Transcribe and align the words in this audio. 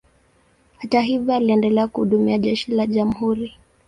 Hata 0.77 1.01
hivyo, 1.01 1.33
aliendelea 1.35 1.87
kuhudumia 1.87 2.37
jeshi 2.37 2.71
la 2.71 2.85
jamhuri. 2.87 3.53